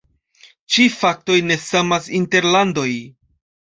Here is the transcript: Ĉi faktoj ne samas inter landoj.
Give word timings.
Ĉi 0.75 0.85
faktoj 0.95 1.37
ne 1.51 1.61
samas 1.69 2.11
inter 2.25 2.53
landoj. 2.59 2.91